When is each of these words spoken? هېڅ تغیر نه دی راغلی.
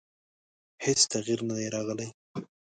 هېڅ 0.83 0.99
تغیر 1.11 1.39
نه 1.49 1.53
دی 1.59 1.67
راغلی. 1.75 2.07